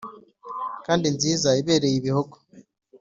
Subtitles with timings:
[0.85, 2.37] kandi nziza ibereye ibihozo.